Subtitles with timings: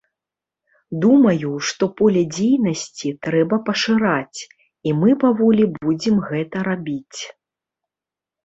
[1.03, 4.39] Думаю, што поле дзейнасці трэба пашыраць,
[4.89, 7.19] і мы паволі будзем гэта рабіць.